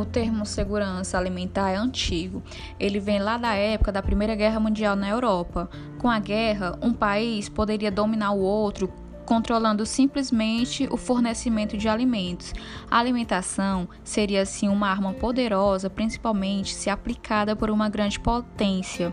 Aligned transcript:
O 0.00 0.04
termo 0.06 0.46
segurança 0.46 1.18
alimentar 1.18 1.68
é 1.68 1.76
antigo. 1.76 2.42
Ele 2.78 2.98
vem 2.98 3.18
lá 3.18 3.36
da 3.36 3.52
época 3.52 3.92
da 3.92 4.00
Primeira 4.00 4.34
Guerra 4.34 4.58
Mundial 4.58 4.96
na 4.96 5.06
Europa. 5.06 5.68
Com 5.98 6.08
a 6.08 6.18
guerra, 6.18 6.78
um 6.80 6.90
país 6.90 7.50
poderia 7.50 7.90
dominar 7.90 8.30
o 8.30 8.40
outro 8.40 8.90
controlando 9.26 9.84
simplesmente 9.84 10.88
o 10.90 10.96
fornecimento 10.96 11.76
de 11.76 11.86
alimentos. 11.86 12.54
A 12.90 12.98
alimentação 12.98 13.86
seria 14.02 14.40
assim 14.40 14.68
uma 14.68 14.88
arma 14.88 15.12
poderosa, 15.12 15.90
principalmente 15.90 16.74
se 16.74 16.88
aplicada 16.88 17.54
por 17.54 17.70
uma 17.70 17.90
grande 17.90 18.18
potência 18.18 19.12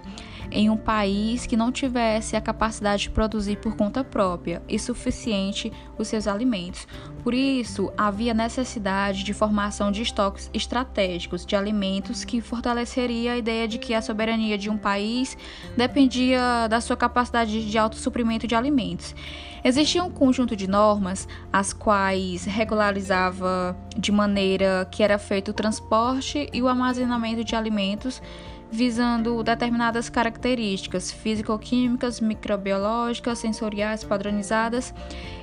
em 0.51 0.69
um 0.69 0.77
país 0.77 1.45
que 1.45 1.57
não 1.57 1.71
tivesse 1.71 2.35
a 2.35 2.41
capacidade 2.41 3.03
de 3.03 3.09
produzir 3.09 3.57
por 3.57 3.75
conta 3.75 4.03
própria 4.03 4.61
e 4.67 4.79
suficiente 4.79 5.71
os 5.97 6.07
seus 6.07 6.27
alimentos. 6.27 6.87
Por 7.23 7.33
isso, 7.33 7.91
havia 7.97 8.33
necessidade 8.33 9.23
de 9.23 9.33
formação 9.33 9.91
de 9.91 10.01
estoques 10.01 10.49
estratégicos 10.53 11.45
de 11.45 11.55
alimentos 11.55 12.23
que 12.23 12.41
fortaleceria 12.41 13.33
a 13.33 13.37
ideia 13.37 13.67
de 13.67 13.77
que 13.77 13.93
a 13.93 14.01
soberania 14.01 14.57
de 14.57 14.69
um 14.69 14.77
país 14.77 15.37
dependia 15.75 16.67
da 16.69 16.79
sua 16.79 16.95
capacidade 16.95 17.69
de 17.69 17.77
autossuprimento 17.77 18.47
de 18.47 18.55
alimentos. 18.55 19.13
Existia 19.63 20.03
um 20.03 20.09
conjunto 20.09 20.55
de 20.55 20.67
normas 20.67 21.27
as 21.51 21.73
quais 21.73 22.45
regularizava 22.45 23.75
de 23.97 24.11
maneira 24.11 24.87
que 24.89 25.03
era 25.03 25.17
feito 25.17 25.49
o 25.49 25.53
transporte 25.53 26.49
e 26.53 26.61
o 26.61 26.67
armazenamento 26.67 27.43
de 27.43 27.55
alimentos 27.55 28.21
visando 28.71 29.41
determinadas 29.43 30.09
características 30.09 31.11
físico-químicas, 31.11 32.19
microbiológicas, 32.19 33.39
sensoriais 33.39 34.03
padronizadas 34.03 34.93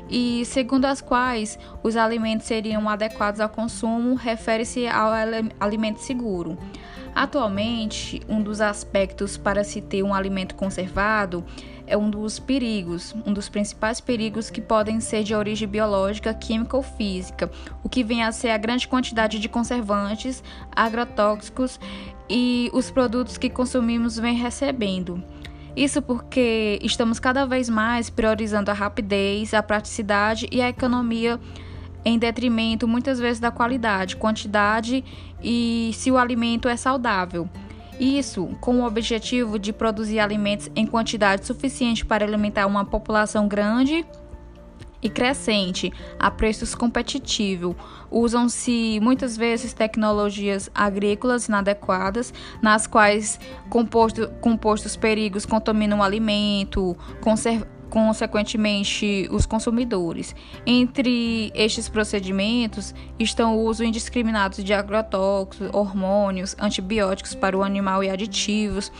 e 0.08 0.44
segundo 0.44 0.84
as 0.84 1.00
quais 1.00 1.58
os 1.82 1.96
alimentos 1.96 2.46
seriam 2.46 2.88
adequados 2.88 3.40
ao 3.40 3.48
consumo, 3.48 4.14
refere-se 4.14 4.86
ao 4.86 5.10
alimento 5.58 6.00
seguro. 6.00 6.58
Atualmente, 7.14 8.20
um 8.28 8.42
dos 8.42 8.60
aspectos 8.60 9.36
para 9.36 9.62
se 9.62 9.80
ter 9.80 10.02
um 10.02 10.12
alimento 10.12 10.56
conservado 10.56 11.44
é 11.86 11.96
um 11.96 12.10
dos 12.10 12.40
perigos, 12.40 13.14
um 13.24 13.32
dos 13.32 13.48
principais 13.48 14.00
perigos 14.00 14.50
que 14.50 14.60
podem 14.60 15.00
ser 15.00 15.22
de 15.22 15.34
origem 15.34 15.68
biológica, 15.68 16.34
química 16.34 16.76
ou 16.76 16.82
física, 16.82 17.50
o 17.84 17.88
que 17.88 18.02
vem 18.02 18.24
a 18.24 18.32
ser 18.32 18.50
a 18.50 18.56
grande 18.56 18.88
quantidade 18.88 19.38
de 19.38 19.48
conservantes, 19.48 20.42
agrotóxicos 20.74 21.78
e 22.28 22.70
os 22.72 22.90
produtos 22.90 23.36
que 23.36 23.50
consumimos 23.50 24.18
vem 24.18 24.34
recebendo. 24.34 25.22
Isso 25.76 26.00
porque 26.00 26.78
estamos 26.82 27.18
cada 27.18 27.44
vez 27.44 27.68
mais 27.68 28.08
priorizando 28.08 28.70
a 28.70 28.74
rapidez, 28.74 29.52
a 29.52 29.62
praticidade 29.62 30.48
e 30.52 30.62
a 30.62 30.68
economia 30.68 31.40
em 32.04 32.18
detrimento 32.18 32.86
muitas 32.86 33.18
vezes 33.18 33.40
da 33.40 33.50
qualidade, 33.50 34.16
quantidade 34.16 35.04
e 35.42 35.90
se 35.94 36.10
o 36.10 36.18
alimento 36.18 36.68
é 36.68 36.76
saudável. 36.76 37.48
Isso 37.98 38.48
com 38.60 38.80
o 38.80 38.86
objetivo 38.86 39.58
de 39.58 39.72
produzir 39.72 40.20
alimentos 40.20 40.70
em 40.74 40.86
quantidade 40.86 41.46
suficiente 41.46 42.04
para 42.04 42.24
alimentar 42.24 42.66
uma 42.66 42.84
população 42.84 43.48
grande 43.48 44.04
e 45.04 45.10
crescente 45.10 45.92
a 46.18 46.30
preços 46.30 46.74
competitivos. 46.74 47.76
Usam-se 48.10 48.98
muitas 49.00 49.36
vezes 49.36 49.74
tecnologias 49.74 50.70
agrícolas 50.74 51.46
inadequadas, 51.46 52.32
nas 52.62 52.86
quais 52.86 53.38
composto, 53.68 54.28
compostos 54.40 54.96
perigos 54.96 55.44
contaminam 55.44 55.98
o 55.98 56.02
alimento, 56.02 56.96
consequentemente 57.90 59.28
os 59.30 59.44
consumidores. 59.44 60.34
Entre 60.64 61.52
estes 61.54 61.88
procedimentos 61.88 62.94
estão 63.18 63.58
o 63.58 63.64
uso 63.64 63.84
indiscriminado 63.84 64.64
de 64.64 64.72
agrotóxicos, 64.72 65.68
hormônios, 65.72 66.56
antibióticos 66.58 67.34
para 67.34 67.56
o 67.56 67.62
animal 67.62 68.02
e 68.02 68.08
aditivos. 68.08 68.90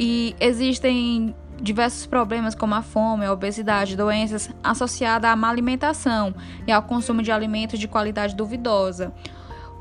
E 0.00 0.34
existem 0.40 1.34
diversos 1.60 2.06
problemas 2.06 2.54
como 2.54 2.74
a 2.74 2.82
fome, 2.82 3.26
a 3.26 3.32
obesidade, 3.32 3.96
doenças 3.96 4.50
associadas 4.62 5.30
à 5.30 5.36
má 5.36 5.48
alimentação 5.48 6.34
e 6.66 6.72
ao 6.72 6.82
consumo 6.82 7.22
de 7.22 7.32
alimentos 7.32 7.78
de 7.78 7.88
qualidade 7.88 8.34
duvidosa 8.34 9.12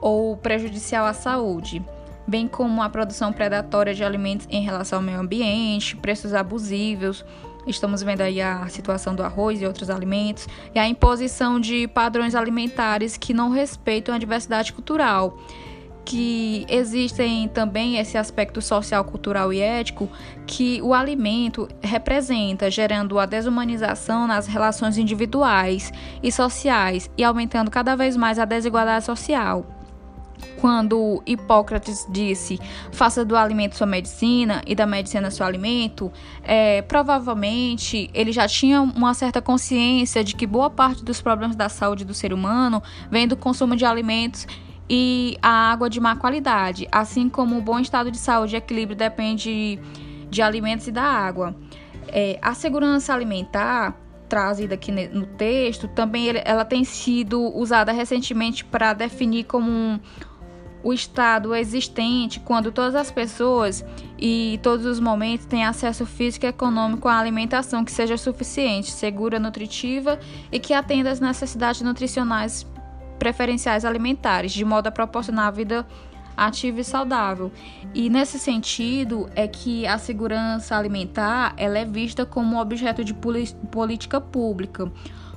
ou 0.01 0.38
prejudicial 0.38 1.05
à 1.05 1.13
saúde 1.13 1.83
bem 2.27 2.45
como 2.45 2.83
a 2.83 2.89
produção 2.89 3.31
predatória 3.31 3.93
de 3.93 4.03
alimentos 4.03 4.45
em 4.49 4.61
relação 4.61 4.99
ao 4.99 5.03
meio 5.03 5.17
ambiente, 5.17 5.95
preços 5.95 6.33
abusivos, 6.33 7.23
Estamos 7.67 8.01
vendo 8.01 8.21
aí 8.21 8.41
a 8.41 8.65
situação 8.69 9.13
do 9.13 9.21
arroz 9.21 9.61
e 9.61 9.65
outros 9.65 9.89
alimentos 9.89 10.47
e 10.73 10.79
a 10.79 10.88
imposição 10.88 11.59
de 11.59 11.85
padrões 11.85 12.33
alimentares 12.33 13.17
que 13.17 13.33
não 13.33 13.49
respeitam 13.49 14.15
a 14.15 14.17
diversidade 14.17 14.71
cultural 14.71 15.38
que 16.07 16.66
existem 16.69 17.50
também 17.50 17.97
esse 17.97 18.18
aspecto 18.18 18.62
social, 18.62 19.03
cultural 19.03 19.51
e 19.51 19.59
ético 19.59 20.09
que 20.45 20.81
o 20.81 20.94
alimento 20.94 21.68
representa, 21.84 22.72
gerando 22.72 23.19
a 23.19 23.25
desumanização 23.25 24.25
nas 24.25 24.47
relações 24.47 24.97
individuais 24.97 25.91
e 26.23 26.31
sociais 26.31 27.12
e 27.18 27.25
aumentando 27.25 27.69
cada 27.69 27.94
vez 27.94 28.16
mais 28.16 28.40
a 28.40 28.45
desigualdade 28.45 29.03
social. 29.03 29.66
Quando 30.62 31.22
Hipócrates 31.25 32.07
disse 32.09 32.57
faça 32.91 33.25
do 33.25 33.35
alimento 33.35 33.75
sua 33.75 33.88
medicina 33.88 34.62
e 34.66 34.74
da 34.75 34.85
medicina 34.85 35.29
seu 35.29 35.45
alimento, 35.45 36.09
é, 36.41 36.81
provavelmente 36.84 38.09
ele 38.13 38.31
já 38.31 38.47
tinha 38.47 38.81
uma 38.81 39.13
certa 39.13 39.41
consciência 39.41 40.24
de 40.24 40.35
que 40.35 40.47
boa 40.47 40.69
parte 40.69 41.03
dos 41.03 41.22
problemas 41.22 41.56
da 41.57 41.68
saúde 41.68 42.06
do 42.06 42.13
ser 42.13 42.31
humano 42.31 42.81
vem 43.12 43.28
do 43.28 43.35
consumo 43.35 43.75
de 43.75 43.84
alimentos 43.84 44.47
e 44.89 45.37
a 45.41 45.71
água 45.71 45.89
de 45.89 45.99
má 45.99 46.15
qualidade, 46.15 46.87
assim 46.91 47.29
como 47.29 47.57
o 47.57 47.61
bom 47.61 47.79
estado 47.79 48.11
de 48.11 48.17
saúde 48.17 48.55
e 48.55 48.57
equilíbrio 48.57 48.95
depende 48.95 49.79
de 50.29 50.41
alimentos 50.41 50.87
e 50.87 50.91
da 50.91 51.03
água. 51.03 51.55
É, 52.07 52.39
a 52.41 52.53
segurança 52.53 53.13
alimentar 53.13 53.95
trazida 54.27 54.75
aqui 54.75 54.91
no 54.91 55.25
texto, 55.25 55.87
também 55.87 56.27
ela 56.43 56.65
tem 56.65 56.83
sido 56.83 57.41
usada 57.57 57.91
recentemente 57.91 58.63
para 58.63 58.93
definir 58.93 59.45
como 59.45 59.69
um, 59.69 59.99
o 60.83 60.93
estado 60.93 61.55
existente 61.55 62.39
quando 62.39 62.71
todas 62.71 62.95
as 62.95 63.09
pessoas 63.09 63.85
e 64.17 64.59
todos 64.61 64.85
os 64.85 64.99
momentos 64.99 65.45
têm 65.45 65.65
acesso 65.65 66.05
físico 66.05 66.45
e 66.45 66.49
econômico 66.49 67.07
à 67.07 67.17
alimentação 67.17 67.83
que 67.83 67.91
seja 67.91 68.17
suficiente, 68.17 68.91
segura, 68.91 69.39
nutritiva 69.39 70.19
e 70.51 70.59
que 70.59 70.73
atenda 70.73 71.09
às 71.09 71.19
necessidades 71.19 71.81
nutricionais 71.81 72.65
preferenciais 73.19 73.85
alimentares, 73.85 74.51
de 74.51 74.63
modo 74.63 74.88
a 74.88 74.91
proporcionar 74.91 75.47
a 75.47 75.51
vida 75.51 75.85
ativa 76.35 76.81
e 76.81 76.83
saudável. 76.83 77.51
E 77.94 78.09
nesse 78.09 78.38
sentido 78.38 79.29
é 79.35 79.47
que 79.47 79.88
a 79.88 79.97
segurança 79.97 80.78
alimentar 80.78 81.53
ela 81.57 81.79
é 81.79 81.85
vista 81.85 82.25
como 82.25 82.59
objeto 82.59 83.03
de 83.03 83.16
política 83.72 84.22
pública, 84.22 84.91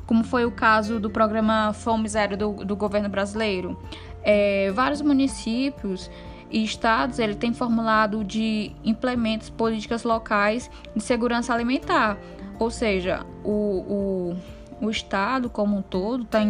como 0.07 0.25
foi 0.25 0.45
o 0.45 0.51
caso 0.51 1.01
do 1.01 1.09
programa 1.09 1.73
Fome 1.73 2.09
Zero 2.09 2.37
do, 2.37 2.53
do 2.65 2.77
governo 2.77 3.09
brasileiro 3.09 3.79
é, 4.23 4.71
vários 4.73 5.01
municípios 5.01 6.11
e 6.51 6.65
estados 6.65 7.19
ele 7.19 7.35
tem 7.35 7.53
formulado 7.53 8.25
de 8.25 8.73
implementos 8.85 9.49
políticas 9.49 10.03
locais 10.03 10.71
de 10.95 11.03
segurança 11.03 11.55
alimentar, 11.55 12.19
ou 12.59 12.71
seja, 12.71 13.25
o, 13.45 14.35
o, 14.81 14.87
o 14.87 14.91
estado 14.91 15.49
como 15.49 15.77
um 15.77 15.83
todo 15.83 16.25
está 16.25 16.41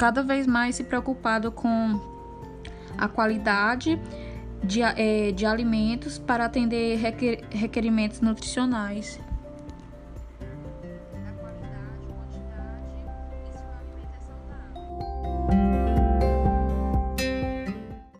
cada 0.00 0.22
vez 0.22 0.46
mais 0.46 0.76
se 0.76 0.84
preocupado 0.84 1.52
com 1.52 2.00
a 2.96 3.06
qualidade 3.06 4.00
de, 4.64 4.80
é, 4.80 5.30
de 5.30 5.44
alimentos 5.44 6.18
para 6.18 6.46
atender 6.46 6.96
requer, 6.96 7.44
requerimentos 7.50 8.22
nutricionais. 8.22 9.20